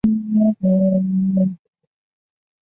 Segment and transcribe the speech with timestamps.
[0.03, 1.57] 祖父孙子高。